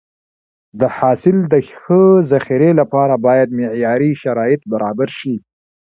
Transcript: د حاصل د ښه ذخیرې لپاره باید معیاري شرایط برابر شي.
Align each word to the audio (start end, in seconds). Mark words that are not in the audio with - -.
د 0.79 0.81
حاصل 0.97 1.37
د 1.53 1.53
ښه 1.79 2.01
ذخیرې 2.31 2.71
لپاره 2.79 3.13
باید 3.25 3.49
معیاري 3.57 4.11
شرایط 4.23 4.61
برابر 4.73 5.09
شي. 5.19 5.35